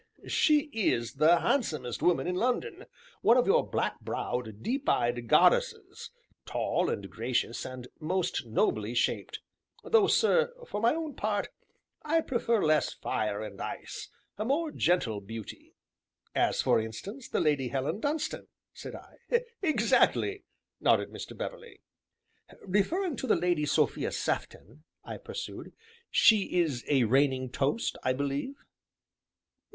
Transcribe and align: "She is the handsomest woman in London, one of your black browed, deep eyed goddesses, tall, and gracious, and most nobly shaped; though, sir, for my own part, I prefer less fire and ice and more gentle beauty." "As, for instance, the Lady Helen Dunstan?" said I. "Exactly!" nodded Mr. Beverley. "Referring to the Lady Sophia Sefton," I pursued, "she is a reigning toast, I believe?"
"She 0.25 0.61
is 0.73 1.13
the 1.17 1.41
handsomest 1.41 2.01
woman 2.01 2.25
in 2.25 2.33
London, 2.33 2.85
one 3.21 3.37
of 3.37 3.45
your 3.45 3.69
black 3.69 3.99
browed, 3.99 4.63
deep 4.63 4.89
eyed 4.89 5.27
goddesses, 5.27 6.09
tall, 6.43 6.89
and 6.89 7.07
gracious, 7.07 7.65
and 7.65 7.87
most 7.99 8.47
nobly 8.47 8.95
shaped; 8.95 9.41
though, 9.83 10.07
sir, 10.07 10.55
for 10.67 10.81
my 10.81 10.95
own 10.95 11.13
part, 11.13 11.49
I 12.03 12.21
prefer 12.21 12.63
less 12.65 12.91
fire 12.93 13.43
and 13.43 13.61
ice 13.61 14.09
and 14.39 14.47
more 14.47 14.71
gentle 14.71 15.21
beauty." 15.21 15.75
"As, 16.33 16.63
for 16.63 16.79
instance, 16.79 17.29
the 17.29 17.39
Lady 17.39 17.67
Helen 17.67 17.99
Dunstan?" 17.99 18.47
said 18.73 18.95
I. 18.95 19.41
"Exactly!" 19.61 20.45
nodded 20.79 21.11
Mr. 21.11 21.37
Beverley. 21.37 21.79
"Referring 22.65 23.17
to 23.17 23.27
the 23.27 23.35
Lady 23.35 23.67
Sophia 23.67 24.11
Sefton," 24.11 24.83
I 25.03 25.17
pursued, 25.17 25.73
"she 26.09 26.57
is 26.59 26.83
a 26.89 27.03
reigning 27.03 27.51
toast, 27.51 27.99
I 28.01 28.13
believe?" 28.13 28.55